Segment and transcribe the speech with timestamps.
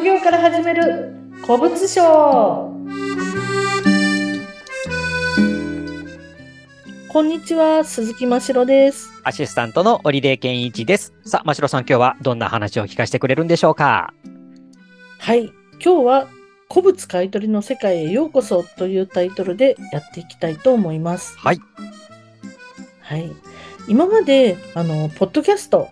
[0.00, 2.74] 副業から始める古物商。
[7.12, 9.10] こんにちは鈴木真城です。
[9.24, 11.12] アシスタントの織出健一です。
[11.26, 14.14] さあ、真城さん、今日はどんな話を聞かせてくれるんでしょうか？
[15.18, 15.52] はい。
[15.84, 16.28] 今日は
[16.70, 21.36] 古物買取の世界へようこそというタイトルでやっていきたいと思います。
[21.36, 21.60] はい。
[23.02, 23.30] はい。
[23.86, 25.90] 今まであのポッドキャスト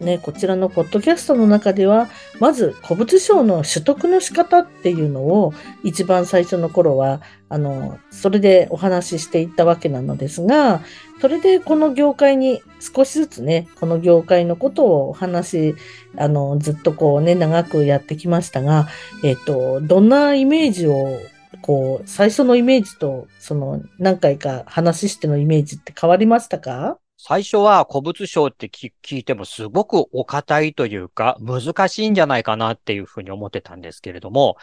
[0.00, 5.52] ね、こちらのポッドキャストの中では、まず古物商の取得の仕方っていうのを
[5.82, 10.82] 一番最初の頃は、あの、それでお話ししていったわけなのですが、
[11.20, 15.74] それでこの業界に少しずつね、この業界のことをお話し、
[16.16, 18.86] あの、ずっとこうね、長くやってきましたが、
[19.24, 21.18] えっと、どんなイメージを
[21.60, 26.98] こう、最初のイメージと、その、何回か話してのイメージって変わりましたか？
[27.20, 34.56] 最初は古物商って聞聞いてもすごくお堅いというか難しいんじゃないかなっていうふうに思ってたんですけれども、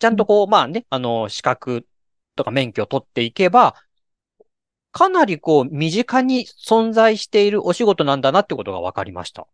[0.00, 1.86] ちゃんとこう、まあね、あの、資格
[2.34, 3.76] とか免許を取っていけば、
[4.90, 9.46] かなりこう、身近に存在しているお仕事なんだなってことが分かりました。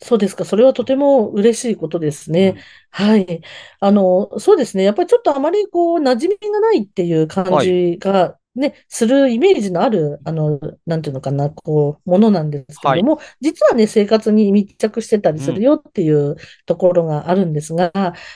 [0.00, 0.44] そうですか。
[0.44, 2.62] それはとても嬉しいことですね。
[2.90, 3.42] はい。
[3.80, 4.84] あの、そうですね。
[4.84, 16.36] やっぱりちょっとあまりこう、馴染みがないっていう感じがね、するイメージのある、あの、なんていうのかな、こう、ものなんですけれども、実はね、生活に密着してたりするよっていう
[16.66, 17.92] ところがあるんですが、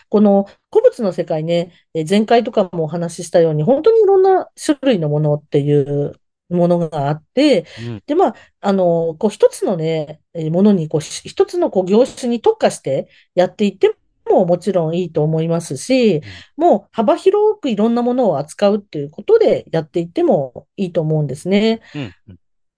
[0.09, 6.15] この古物の世界ね、え前回とかもお話ししたように、本当にいろんな種類のものっていう
[6.49, 8.03] ものがあって、うん。
[8.07, 13.95] で、まあ、あの、こう一つのね、えーものに、こう、し一つのこう業種に特化してやっていって
[14.27, 16.23] ももちろんいいと思いますし、
[16.57, 21.83] もう幅広くいろんなものを扱うっていうことでやっていってもいいと思うんですね。
[21.95, 22.37] うんうん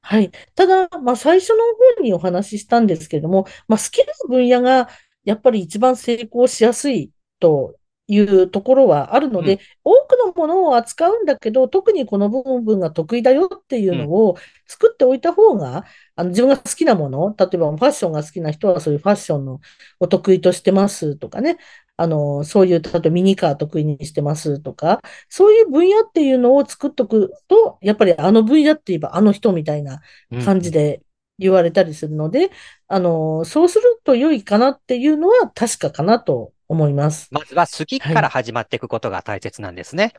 [0.09, 0.31] はい。
[0.55, 1.57] ただ、まあ、最初の
[1.97, 4.89] 方にお話ししたんですけれども、まあ、好きな分野が
[5.25, 7.75] やっぱり一番成功しやすいと
[8.09, 9.59] いうところはあるので、うん。
[9.85, 14.37] 多くのものを扱うんだけど、特にこの部分が得意だよっていうのを
[14.67, 15.85] 作っておいた方が、
[16.15, 19.61] あの自分が好きなもの、例えばファッションが好きな人はそういうファッションの
[20.01, 21.59] お得意としてますとかね、
[21.97, 30.01] あの、そういう、例えばミニカー得意にしてますとか、そういう分野っていうのを作っとくと、やっぱりあの分野って言えばあの人みたいな
[30.31, 30.45] うん。
[30.45, 31.03] 感じで
[31.39, 32.51] 言われたりするので、
[32.89, 37.29] あの、そうすると良いかなっていうのは確かかなと思います。
[37.31, 40.15] まずは好きから始まっていくことが大切なんですね。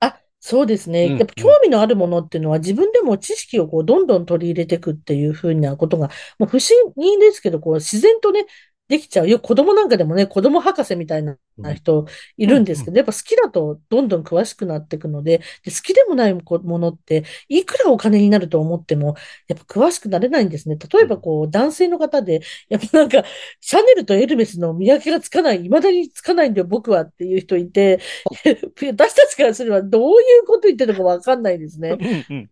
[0.00, 1.06] あ、そうですね。
[1.06, 6.08] うんやっぱ興味のあるものっていうのは自分でも知識をこうどんどん取り入れていくっていうふうなことが、
[6.38, 8.46] もう不思議ですけど、こう自然とね、
[8.88, 9.28] できちゃう。
[9.28, 11.36] よく子供なんかでもね、子供博士みたいな
[11.74, 19.16] 人いるんですけど、やっぱ好きだとどんどん詳しくなっていくので、で好きでもないものって、いくらお金になると思っても、
[19.48, 20.76] やっぱ詳しくなれないんですね。
[20.76, 23.24] 例えばこう、男性の方で、やっぱなんか、
[23.60, 28.00] シャネルとエルメスの見分けがつかない、未だにつかないんだよ、僕はっていう人いて、
[28.44, 31.96] 私たちからすればどういうこと言ってるのかわかんないですね。
[32.30, 32.50] うんうん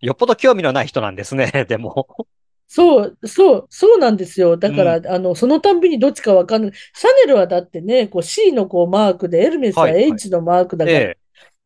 [0.00, 2.06] よっぽど興味のない人なんですね、でも。
[2.68, 4.56] そう、そう、そうなんですよ。
[4.56, 6.72] だから、あの、そのたんびにどっちかわかんない。
[6.94, 11.16] シャネルはだってね、こう C のこうマークで、エルメスははいはい H のマークだから、え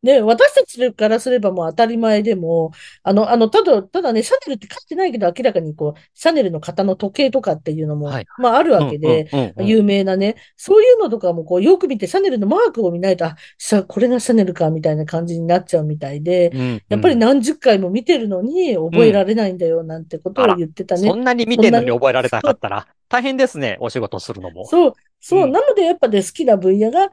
[0.03, 2.71] ね、私たちからすればもう当たり前でも、
[3.03, 8.25] あの、あの、ただ、ただね、シャネルって書いてないけど、明らかにこう、シャネルの型の時計とかっていうのも、はい。
[8.39, 9.67] まああるえわけで、うんうんうんうん。
[9.67, 21.07] 有名なね、そういうのとかもこう、よく見て、シャネルのマークを見ないと、あ、さ、これがシャネルか、みたいな感じになっちゃうみたいで、うんやっぱりうん何十回も見てるのに覚えられないんだよ、なんてことを言ってたね。
[21.07, 24.65] そんなに見てるのに覚えられなかったら、大変ですね、お仕事するのも。
[24.65, 25.51] そう、そう、うん。
[25.51, 27.09] なのでやっぱね、好きな分野が、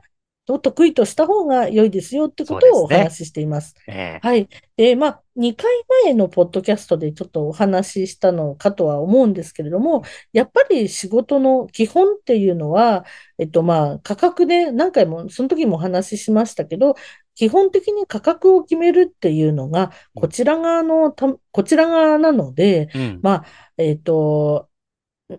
[0.51, 3.75] を得意とした方が良いですよってことをお話ししています。
[3.87, 4.49] ええはい。
[4.77, 5.71] で、まあ、2回
[6.05, 13.05] 前のポッドキャストでちょっとお話ししたのかとは思うんですけれども、やっぱり仕事の基本っていうのは、
[13.39, 16.97] えっと、まあ、価格で何回も、その時もお話ししましたけど、
[17.35, 23.45] 基本的に価格を決めるっていうのが、こちら側のた、こちら側なので、うんまあ、
[23.77, 24.69] えっと、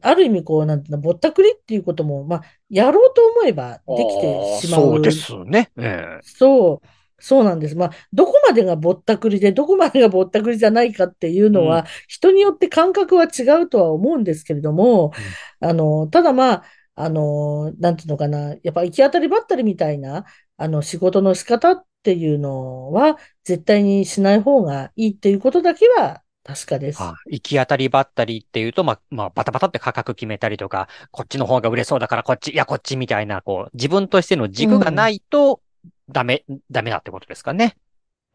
[0.02, 4.82] ある意味、こう、なんていうの、ぼったくりっていうことも、まあ、やろうと思えばできてしまう。
[4.82, 5.72] そうですね。
[5.78, 6.88] ええそう、
[7.20, 7.76] そうなんです。
[7.76, 15.12] まあ、どこまでがぼったくりで、どこまでがぼったくりじゃないかっていうのは、うん人によって感覚は違うとは思うんですけれども、
[15.60, 16.64] あの、ただまあ、
[16.96, 20.26] あの、なんていうのかな、やっぱ行き当たりばったりみたいな、
[20.58, 27.02] あの、仕事の仕方っていうのは、絶対にしない方がいいっていうことだけは確かです。
[27.02, 35.62] あ行き当たりばったりっていうと、まあ、まあ、バタバタって価格決めたりとか、こっちの方が売れそうだからこっち、いや、こっちみたいな、こう、自分としての軸がないと、
[36.10, 37.76] ダメ、ダメだってことですかね。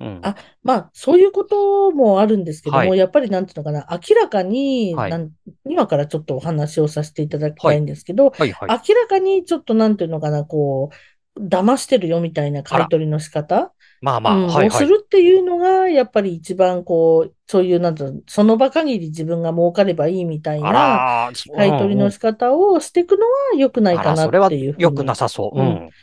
[0.01, 0.21] うん。
[0.23, 2.99] あ、まあ、そういうこともあるんですけども、はい。
[2.99, 5.31] やっぱりなんていうのかな、明らかに、はい。
[5.65, 7.77] 今からちょっとお話をさせていただきはい。
[7.77, 8.53] たいんですけど、はい。
[8.53, 8.81] はい。
[8.89, 10.91] 明らかにちょっとなんていうのかな、こ
[11.37, 12.63] う、騙してるよみたいな。
[12.63, 13.73] 買い取りの仕方、
[14.05, 14.37] まあまあ。
[14.37, 14.67] うん、はい。
[14.67, 14.87] をすはい。
[14.87, 21.97] るっていうのが、やっぱり一番こう、そういう、なんていうの、その場限り自分が儲かればいいみたいあな買い取り。
[21.97, 25.59] の仕方をしていくのは良くないかなっそれはていうふう良くなに、さそう。
[25.59, 25.95] ううん。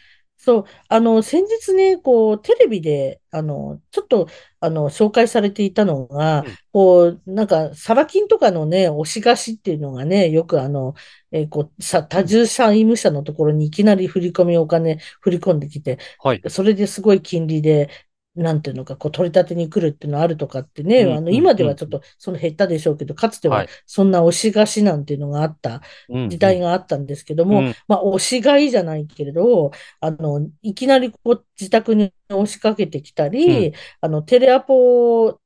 [0.42, 0.44] ん。
[0.44, 4.28] そう、あの、先日ね、こう、テレビで、あの、ちょっと、
[4.60, 6.58] あの、紹介されていたのが、うん。
[6.72, 10.96] こう、なんか、サラ金とかのね、押し貸しっていうのがね、よくあの、
[11.32, 12.08] えーこう、さ、うん。
[12.08, 16.44] 多重債務者のところにいきなり振り込みお金振り込んできて、はい。
[16.50, 17.90] それですごい金利で、
[18.36, 21.14] なんていうのか、こう、取り立てに来るっていうのあるとかってね、うん。
[21.14, 21.38] あの、うん。
[21.38, 21.72] 今でうん。
[21.72, 23.72] はちょっと、その減ったでしょうけど、かつてははい。
[23.86, 26.26] そんな押し貸しなんていうのがあったうん。
[26.30, 26.56] 時うん。
[26.56, 27.76] 代があったんですけども、うん。
[27.90, 33.68] まあ、押し買いじゃないけれど、あの、いきなりこう、自宅に押しかけてきたうん。
[33.68, 35.41] り、あの、テレアポ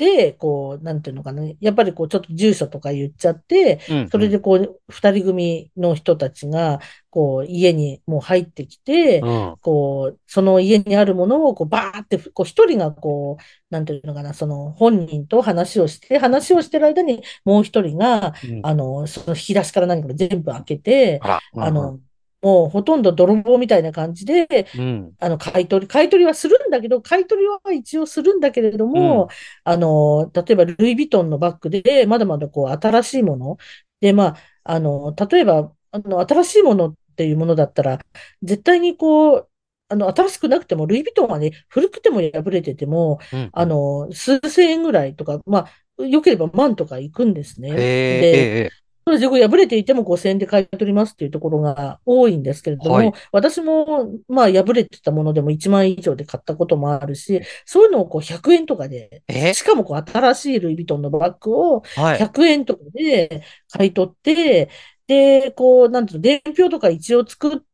[0.00, 4.08] で、こう、なんていうのかな、やっぱりこう、ちょっと住所とか言っちゃって、うん。
[4.10, 4.40] そうれでん。
[4.40, 6.80] こう、二人組の人たちが、
[7.10, 9.56] こう、家にもう入ってきて、うん。
[9.60, 18.60] こう、その家にあるものを、こう、バーって、こう、一人がこう、なんていうのかな、その、本人と話をして、話をしてる間に、もう一人が、うん。
[18.64, 21.20] あの、その引き出しから何から全部開けて。
[21.22, 22.00] あの、
[22.42, 25.16] もうほとんど泥棒みたいな感じで、うん。
[25.18, 29.28] あの、買い取り、買い取りはするんだけど、買い取りは一応するんだけれどうも、ん。
[29.64, 33.58] あの、例えばルイ・ヴィトンのバッグで、まだまだこう、新しいもの。
[34.00, 37.98] で、まあ、あの、例えば、あの、新しいものっていうものだったら、
[38.42, 39.50] 絶対にこう、
[39.88, 43.50] あの、新しくなくても、ルイ・ヴィトンはね、古くても破れてても、うん。
[43.52, 45.66] あの、数千円ぐらいとか、ま
[45.98, 47.90] あ、良ければ万とか行くんですね。
[48.08, 48.70] で。
[49.06, 53.06] そうですね、破れていても5000円で買い取りますっていうところが多いんですけれどはい。
[53.06, 59.22] も、私も、まあ、破れてたものでも1万円以上で買ったこともあるし、そういうのをこう100円とかで、
[59.54, 61.82] しかもこう新しいルイ・ヴィトンのバッグを。
[61.96, 64.68] 100円とかで買い取って、
[65.06, 67.64] で、こう、なんていうの、伝票とか一応作って、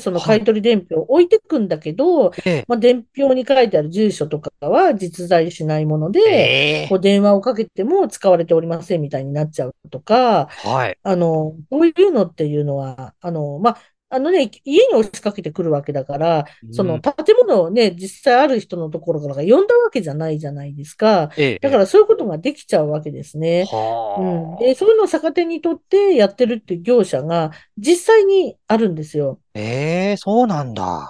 [0.00, 0.38] そのはい。
[0.38, 10.98] 買い取り伝票を置いてくんだけど、ええ、まあ、伝票に書いてある住所とかは実在しないもので、ええ、こう電話をかけても使われておりませんみたいになっちゃうとか、はい。
[11.02, 13.78] あの、こういうのっていうのは、あの、まあ、
[14.08, 16.72] あのね、家に押しかけてくるわけだから、うん。
[16.72, 21.30] その建物をね、実際ある人のところから呼んだわけじゃないじゃないですか。
[21.36, 21.58] ええ、ええ。
[21.60, 23.68] だからそういうことができちゃうわけですね。
[24.16, 24.56] うん。
[24.58, 29.40] で、はそういうのを逆手にとってやってるっていう業者が実際にあるんですよ。
[29.54, 29.58] あ。
[29.58, 31.08] ええ、そうなんだ。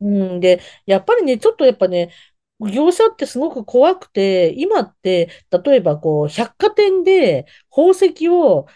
[0.00, 0.40] うん。
[0.40, 2.12] で、やっぱりね、ちょっとやっぱね、
[2.60, 5.30] 業者ってすごく怖くて、今って、
[5.64, 8.66] 例えばこう、百貨店で宝石を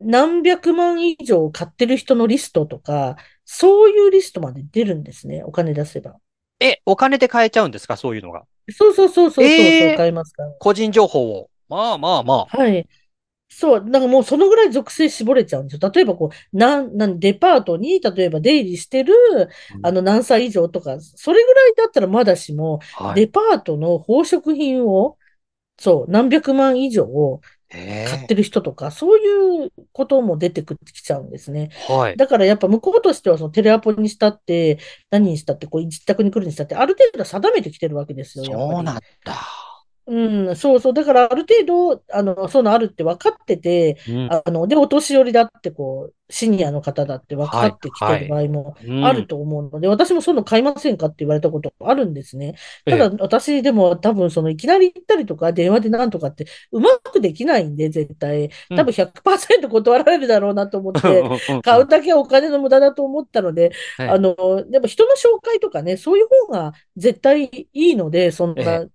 [0.00, 5.42] 何百万以上買ってる人のリストとか、そういうリストまで出るんですね。
[5.44, 6.16] お金出せば。
[6.60, 8.44] え、お金で買えちゃうんですかそういうのが？
[8.70, 10.50] そうそうそうそうそう、ええ、買えますから。
[10.58, 11.50] 個人情報を。
[11.68, 12.56] まあまあまあ。
[12.56, 12.86] はい。
[13.48, 15.90] そう、なんかもうそのぐらい属性絞れちゃうんですよ。
[15.90, 19.14] 例えばこう、なん、なん、デパートに、例えば出入りしてる、
[19.74, 23.14] うんあの何歳以上とか、それぐらいだったらまだしも、はい。
[23.14, 25.16] デパートの宝飾品を、
[25.78, 27.40] そう、何百万以上を
[28.04, 31.70] 買っえてる人とか、そういうことも出てくってきちゃうんですね。
[31.88, 32.16] え、はい。
[32.16, 34.78] だからやっぱ向こうとしては、そのテレアポにしたって、
[35.10, 38.44] 何にしたって、こう、自宅に来るにしたって、ある程度定めてきてるわけですよ。
[38.44, 39.36] そうなんだ。
[40.10, 40.94] うん、そうそう。
[40.94, 44.38] だから、ある程度、あの、そういうのあるって分かってて、うん。
[44.44, 48.26] あの、で、お年寄りだって、こう、シニアの方だって分かはい、ってきてるはい。
[48.26, 48.98] 場合もうん。
[49.00, 52.54] あると思うので、私もそういうの買いませんかって言われたことあるんですね。
[52.86, 58.50] ええ、ただ、私でも多分、その、いきなり行ったりとか、電話でなんとかって、うまくできないんで、絶対。
[58.70, 58.78] うん。
[58.78, 61.28] 多分100%断られるだろうなと思っうん、て、
[61.62, 61.88] 買ううん。
[61.88, 64.34] だけはお金の無駄だと思ったので、ええ、あの、
[64.70, 68.86] でも人の紹介とかね、そういう方が絶対いいので、そんええ、な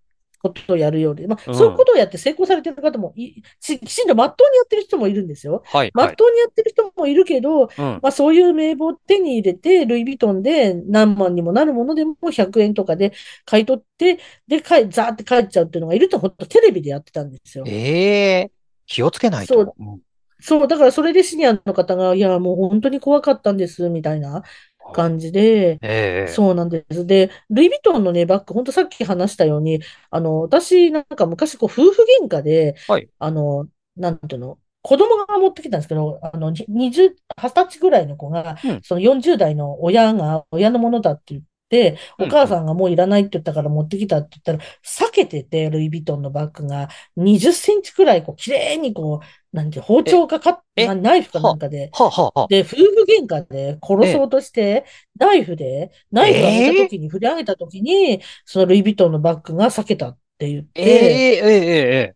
[0.44, 1.26] ことをやるより。
[1.26, 1.56] まあ、うん。
[1.56, 5.64] そういうことをやって成功されてる方もい、しきちんと真っ当にやってる人もいるんですよ。
[5.66, 6.08] はい、はい。
[6.08, 7.70] 真っ当にやってる人もいるけど、うん。
[8.02, 13.14] まあそういう名簿を手に入れて、ルイ・ヴィトンで何万にもなるものでも100円とかで
[13.46, 17.64] 買い取って、で、かい、ザーって帰っちゃうっていうのがいると、ほんとテレビでやってたんですよ。
[17.68, 18.52] ええ、
[18.86, 19.74] 気をつけないと。
[19.80, 20.00] うん。
[20.46, 24.44] そう、だからそれでシニアの方が、いや、もう本当に怖かったんです、みたいな
[24.94, 27.06] 感じで、ええ、そうなんです。
[27.06, 33.10] で、ルイ・ヴィトンのね、バッグ、本当さっき話したように、あの、私、なんか昔、こう、夫婦喧嘩で、はい。
[33.20, 38.82] あの、なんていうの、子供が持ってきたんですけど、あの、に20、20歳ぐらいの子が、うん。
[38.84, 41.53] その40代の親が、親のものだって言っで、うん
[42.20, 51.92] お母さんがもういらないって言ったから持ってきたって言ったら、避けてて、ルイ・ヴィトンのバッグが20センチくらい、こう、綺麗にこう、なんて、包丁かかっ、ええなナイフかなんかで、
[52.50, 54.86] で、夫婦喧嘩で殺そうとして、
[55.20, 62.16] ナイフで、ナイフを上げた時に、振り上げた時に、そのルイ・ヴィトンのバッグが避けたって言っえええて、ええ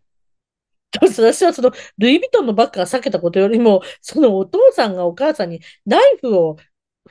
[1.00, 6.56] 私 はそのルイ・ヴィトンのバッグが避けたことよりも、そのお父さんがお母さんにナイフを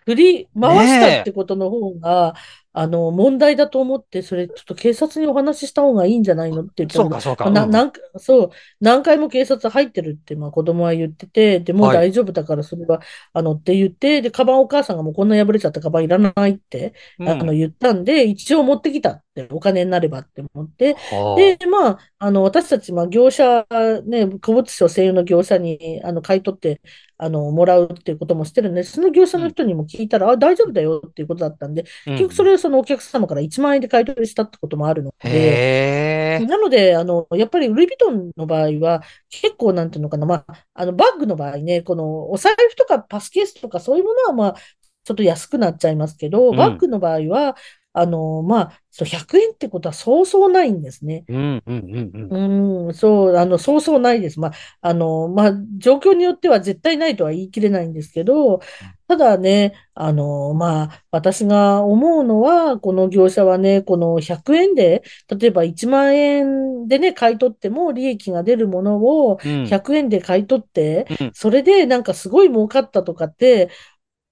[0.08, 2.34] 振り回したってことの方が、
[2.72, 7.50] あの、問題だと思って、それちょっと警察にお話しした方がいいんじゃないのって言ったそうか、そうか。
[7.50, 7.72] な、うん。
[7.72, 8.50] なんか、そう、
[8.80, 13.02] 何回も警察入ってるって、まあ子供は言ってて、で、も大丈夫だからそれは、
[13.34, 17.30] あの、って言って、で、カバンお母さんがもうこんな破れちゃったカバンいらないって、うん。
[17.30, 23.66] あの、言ったんで、一応持ってきたって、お金になればって思って、はで、まあ、あの、私たち、まあ、業者、
[24.06, 26.80] ね、古物商専用の業者に、あの、買い取って、
[27.20, 36.46] あの、もらうっていうこともしてるんで、その業者の人にも聞いたら、あ、大丈夫だよっていうことだったんで、あ、結局それをそのお客様から1万円で買い取りしたってこともあるのうんで。
[36.48, 44.56] なので、あの、やっぱりルイ・ヴィトンの場合は、結構なんていうのかな、まあ、あの、バッグの場合ね、このお財布とかパスケースとかそういうものは、まあ、
[45.04, 46.58] ちょっと安くなっちゃいますけど、うん。
[46.58, 47.56] バッグの場合は、
[48.00, 51.25] あの、まあ、そう100円ってことはそうそうないんですね。
[51.27, 52.88] うん、うん、うん、うん。
[52.88, 54.39] うん、そう、あの、そうそうないです。
[54.39, 54.51] まあ、
[54.82, 58.60] あの、まあ、状況によっては絶対ないとは言い切れないんですけど、
[59.08, 65.01] ただね、あの、まあ、私が思うのは、この業者はね、この100円で、
[65.39, 73.70] 例えば1万円でね、買い取っても利益が出るものをうん100円で買い取ってうん、それでなんかすごい儲かったとかって、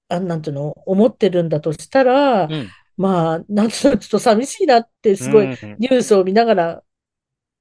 [0.10, 6.84] あ、なんていうの、思ってるんだとしたら、うんまあ、なんていうの、ちょっと寂しいなって、すごいうんニュースを見ながら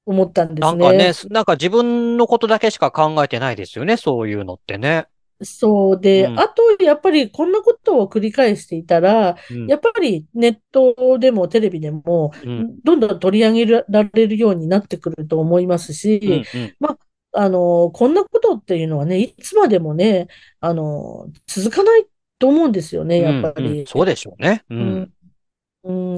[0.05, 5.07] 思ったんですなんかねね。、なんか自分のことだけしか考えてないですよね、そういうのってね。
[5.43, 16.97] そうで、うんあと、やっぱりこんなことを繰り返していたら、うんやっぱりネットでもテレビでも、うんどんどん取り上げられるようになってくると思いますし、うんうん
[17.37, 20.27] あの、こんなことっていうのはね、いつまでもね、
[20.61, 22.05] あの、続かない
[22.39, 23.85] と思うんですよね、やっぱうんうんり。
[23.85, 24.63] そうでしょうね。
[24.69, 24.75] う。
[24.75, 25.11] うん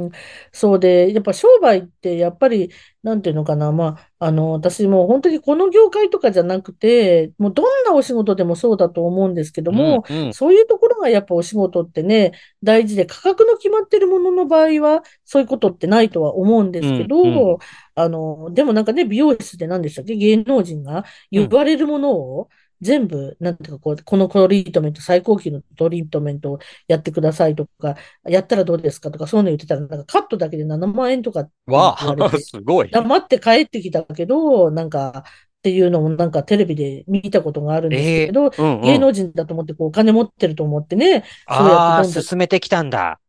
[0.08, 0.14] ん。
[0.16, 0.20] うん、
[0.52, 2.72] そうで、やっぱ商売ってやっぱり、
[3.04, 10.34] なんていうのかな、まあ、あの、私も本当にこの業界とかじゃなくて、もうどんなお仕事でもそうだと思うんですけども、うんうん。
[10.34, 12.34] そういうところがやっぱお仕事ってね、
[12.64, 17.58] 大事で、価格の決まってるものの場合は、そういうことってないとは思うんですけど、うんうん。
[17.96, 22.50] あの、でもなんかね、美容室で何でしたっけ、芸能人が言われるものを、
[22.82, 27.96] 全部、なんていうかこう、このトリートメント、最高級のトリートメントをやってくださいとか、
[28.28, 32.90] やったらどうですかとか、そういうの言ってたら、なんかカットだけで7万円とかわあ、すごい。
[32.90, 35.24] 黙って帰ってきたけど、なんか、
[35.58, 43.20] っていうのもなんかテレビで見たことがあるんですええけど、うんうん芸能人だと思ってこうお金持ってると思ってね、そうああ、やってどんどん進めてきたんだ。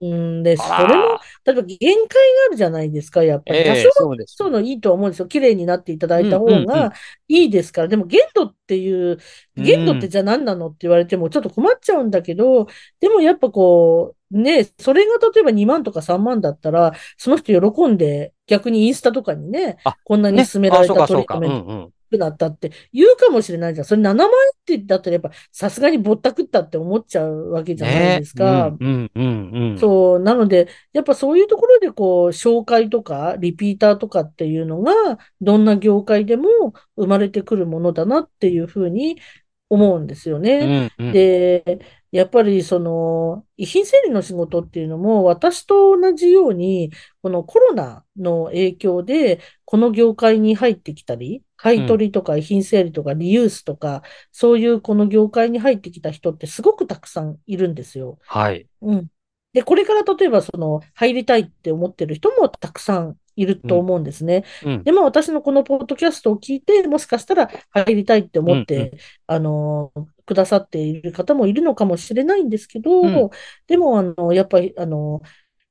[0.00, 1.15] うんで、それも、
[1.46, 2.08] 例えば限界が
[2.48, 3.60] あるじゃないですか、やっぱり。
[3.60, 5.26] ええ多少はそうのいいと思うんですよ。
[5.26, 6.92] 綺麗になっていただいた方が
[7.28, 7.88] いいですから。
[7.88, 9.18] でも限度っていう、
[9.56, 12.66] 限度ってじゃあ何なのって言われてもちょっと困っちゃうんだけど、
[12.98, 20.88] でもやっぱこう、ね、それが例えば2万とか3万だったら、その人喜んで逆にインスタとかにねあ、こんなに勧められ。
[20.88, 21.95] たトリートメント。
[22.06, 23.84] くなったって言うかもしれないじゃん。
[23.84, 28.68] それ7万円ってだったらやっぱさすがにぼったくったって思っちゃうわけじゃないねですか。
[28.68, 29.78] うんうんうんうん。
[29.78, 34.92] そう、なので、やっぱそういうところでこう、紹介とか、リピーターとかっていうのが、
[35.40, 36.48] どんな業界でも
[36.96, 39.18] 生まれてくるものだなっていうふうに
[39.68, 40.90] 思うんですよね。
[40.98, 41.12] うんうん。
[41.12, 41.80] で、
[42.12, 46.90] やっぱりその、遺品整理の仕事っていうのも、私と同じように、
[47.22, 58.18] このコロナの影響で、この業界に入ってきたり、買い取りとか遺品整理とかリユースとか、そういうこの業界に入ってきた人ってすごくたくさんいるんですよ。
[58.26, 58.66] はい。
[58.82, 59.06] うん。
[59.52, 64.44] で、これから例えばその、入りたいって思ってる人もたくさんいると思うんですね。
[64.64, 64.84] うん。
[64.84, 68.90] で、まあ私のこのポッドキャストを聞いて、もしかしたら入りたいって思って、うんう
[69.28, 69.92] あの、
[70.26, 73.30] くださっている方もいるのかもしれないんですけど、うん
[73.66, 75.22] でも、あの、やっぱり、あの、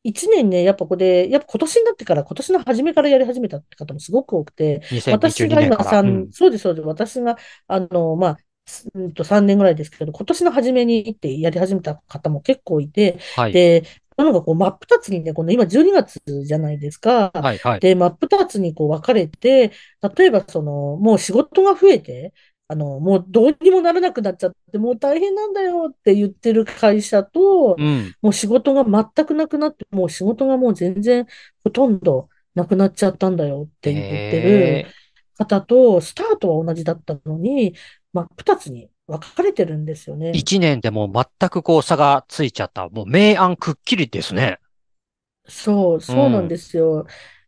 [0.05, 5.77] 一年ね、やっぱこれ、やっぱ今年になってから、今年の初めからやり始めたって方もすごく多くて、私2022が今。
[5.77, 6.87] う3ん、そうです、そうです。
[6.87, 13.53] 私が、あの、まあ、すうんと3年ぐらいですけど、今年の初めに行ってやり始めた方も結構いて、はい。
[13.53, 13.83] で、
[14.17, 17.31] なのがこう真っ二つにね、この今12月じゃないですか。
[17.33, 17.79] はいはい。
[17.81, 19.71] で、真っ二つにこう分かれて、
[20.17, 22.33] 例えばその、もう仕事が増えて、
[22.67, 28.13] あの、もうどうにもならなくなっちゃって、もう大変なんだよって言ってる会社と、うん。
[28.21, 31.27] もう仕事が全くなくなって、もう仕事がもう全然
[31.63, 34.85] ほとんどなくなっちゃったんだよって言ってるえ
[35.37, 37.75] 方と、スタートは同じだったのに、
[38.13, 40.31] 真っ二つに分かれてるんですよね。
[40.33, 42.89] 一年でもう全くこう差がついちゃった。
[42.89, 44.59] もう明暗くっきりですね。
[45.47, 47.05] そう、そうなんですよ。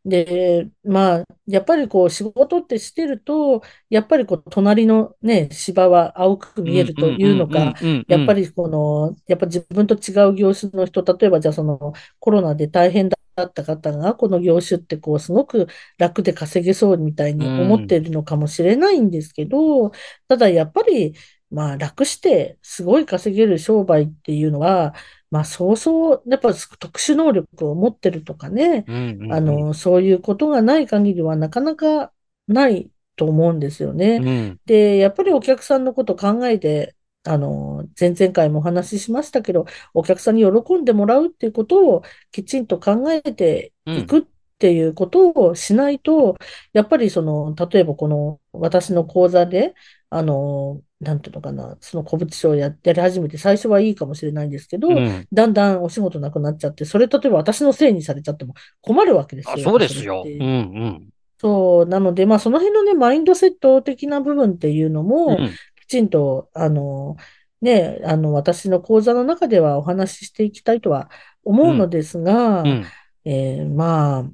[0.08, 7.74] で、まあ、やっぱりこう仕事ってしてると、やっぱりこう隣のね、芝は青く見えるというのか。
[8.08, 19.92] やっぱりこの、やっぱ自分と違う業種の人、例えばじゃあそのコロナで大変だった方が、この業種ってこうすごく楽で稼げそうみたいに思っているのかもしれないんですけど、
[20.30, 21.16] ただやっぱり、
[21.50, 24.94] まあ楽してすごい稼げる商売っていうのは、
[25.30, 29.34] まあそうそう、やっぱ特殊能力を持ってるとかね、うんうんうん。
[29.34, 32.14] あの、そういうことがない限りはなかなか
[32.48, 34.22] ないと思うんですよね。
[34.24, 44.24] うんで、やっぱりお客さんのことを考えて、あの、前々回もお話ししましたけど、お客さんに喜んでもらうっていうことをきちんと考えてうんいくっ
[44.60, 46.38] ていうことをしないと、
[46.74, 49.74] やっぱりその、例えばこの私の講座で、
[50.10, 55.28] あの、なんていうのかな、その古物商や、やり始めて最初はいいかもしれないんですけど、うん。
[55.32, 59.64] だんだんお仕事なくなっちゃって、それ例えば私のせいにされちゃっても困るわけですあ、よ。
[59.64, 60.24] そうですよ。
[60.24, 61.10] うんてうん。
[61.40, 67.16] そう、なので、まあ、その辺のね、マインドセット的な部分っていうのうも、んきちんと、あの、
[67.62, 71.10] ね、あの、私の講座の中ではお話ししていきたいとは
[71.44, 72.94] 思うのですうが、ん
[73.26, 74.26] えーまあ、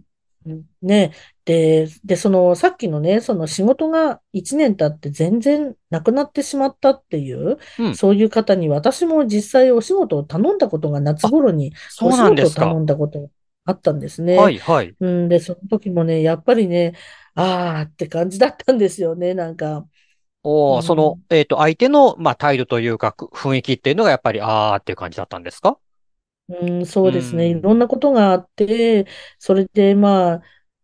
[0.81, 1.13] ね、
[1.45, 7.99] で、で、その、さっきのね、その仕事が1年経って全然なくなってしまったっていう、うん。
[7.99, 12.51] そういう方に私も実際お仕事を頼んだことが夏あ、頃にお仕事を。
[12.51, 13.29] 頼んだことが
[13.65, 14.51] あったんですはね。
[14.51, 14.95] いはい。
[14.99, 16.95] うんで、その時もね、やっぱりね、
[17.35, 19.87] あーって感じだったんですよね、なんか。
[20.67, 25.77] うおーそのん、、えっと、相手の、まあ、態度というか、く雰囲気っていうのがやっぱり、あーっていう感じだったんですか？
[26.49, 27.61] うん、そううですね、いん。
[27.61, 29.07] ろんなことがあって、
[29.39, 30.41] それでまあ、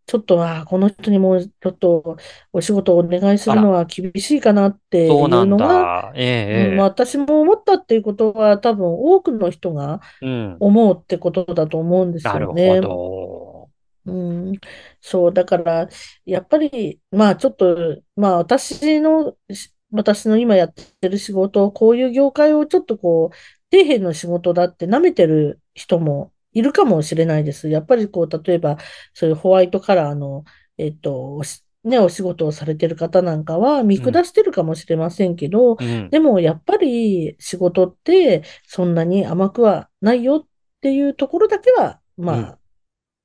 [0.10, 2.18] ちょっと、あーこの人にもうちょっと
[2.52, 6.12] お仕事をお願いするのは厳しいかなっていそうなうんのが、だ。
[6.16, 10.02] え私も思ったっていうことは多分多くの人が。
[10.60, 12.82] 思うってことだと思うんですなるほよね。
[12.82, 13.70] ど。
[14.06, 14.54] うん、
[15.02, 15.88] そう、だから、
[16.26, 23.36] やっぱり、まあちょっと、まあ私の、し私の今やってる仕事、こういう業界をちょっとこう、
[23.76, 27.70] 底辺の仕事だって舐めてる人もいるかもしれないです。
[27.70, 28.78] やっぱりこう、例えば、
[29.14, 30.44] そういうホワイトカラーの、
[30.78, 31.42] えっと、
[31.84, 40.48] ね、お仕事をされてる方なんかは見うん、下してるかもしれませんけど、うん、でもやっぱり仕事ってそんなに甘くはないよっ
[40.82, 42.46] ていうところだけは、まうん。
[42.46, 42.60] あ、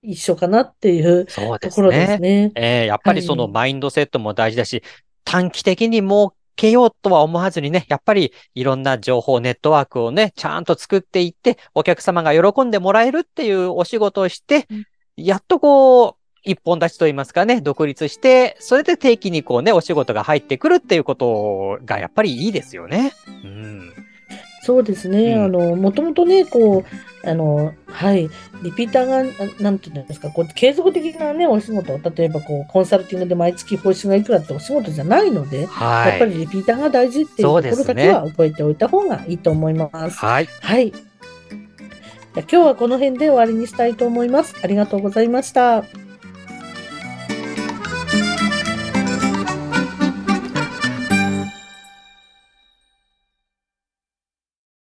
[0.03, 2.19] 一緒かなっていうところですね。
[2.19, 2.53] ね。
[2.55, 3.49] ええ、やっぱはりそのい。
[3.49, 4.83] マインドセットも大事だし、
[5.25, 14.85] 短期的に儲けようとは思わずにね、やっぱりいろんな情報ネットワークをね、ちゃんと作っていって、お客様が喜んでもらえるっていうお仕事をして、うん
[15.17, 23.13] やっとこう、一本立ちといいますかね、独立して、それで定期にこうね、お仕事が入ってくるっていうことがやっぱりいいですよね。
[23.45, 23.64] うん。
[24.65, 25.35] そうですうね。
[25.35, 25.53] あん。
[25.53, 26.85] の、もともとね、こ
[27.25, 28.29] う、あの、はい、
[28.63, 36.17] リピーターが、あなんていうんですか、こう、継続的なね、お仕事、例えばこう、コンサルティングで毎月報酬がいくらってお仕事じゃないので、やはい。
[36.17, 37.85] っぱりリピーターが大事っていうところ。
[37.85, 40.17] だけは覚えておいた方がいいと思います。
[40.19, 40.49] はい。
[40.61, 40.91] はい。
[40.91, 41.03] じゃ
[42.37, 44.57] あ今日はこの辺で終わりにしたいと思います。
[44.63, 45.85] ありがとうございました。